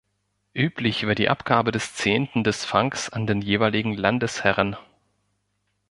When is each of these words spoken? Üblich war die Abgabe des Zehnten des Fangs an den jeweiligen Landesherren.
Üblich 0.55 1.05
war 1.05 1.13
die 1.13 1.29
Abgabe 1.29 1.71
des 1.71 1.93
Zehnten 1.93 2.43
des 2.43 2.65
Fangs 2.65 3.09
an 3.11 3.27
den 3.27 3.39
jeweiligen 3.43 3.93
Landesherren. 3.93 4.75